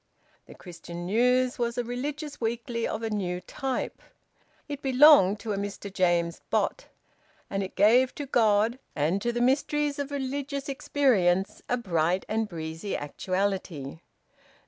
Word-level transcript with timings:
"The 0.47 0.55
Christian 0.55 1.05
News" 1.05 1.59
was 1.59 1.77
a 1.77 1.83
religious 1.83 2.41
weekly 2.41 2.87
of 2.87 3.03
a 3.03 3.11
new 3.11 3.39
type. 3.39 4.01
It 4.67 4.81
belonged 4.81 5.39
to 5.41 5.53
a 5.53 5.57
Mr 5.57 5.93
James 5.93 6.41
Bott, 6.49 6.87
and 7.51 7.61
it 7.61 7.75
gave 7.75 8.15
to 8.15 8.25
God 8.25 8.79
and 8.95 9.21
to 9.21 9.31
the 9.31 9.41
mysteries 9.41 9.99
of 9.99 10.09
religious 10.09 10.67
experience 10.67 11.61
a 11.69 11.77
bright 11.77 12.25
and 12.27 12.49
breezy 12.49 12.97
actuality. 12.97 13.99